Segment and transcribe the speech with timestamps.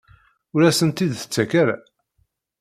[0.53, 1.77] Ur asen-t-id-tettak ara?